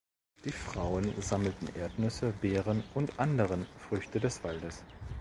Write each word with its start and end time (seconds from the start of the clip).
Die 0.45 0.51
Frauen 0.51 1.13
sammelten 1.21 1.67
Erdnüsse, 1.75 2.31
Beeren 2.41 2.83
und 2.95 3.19
anderen 3.19 3.67
Früchte 3.87 4.19
des 4.19 4.43
Waldes. 4.43 4.83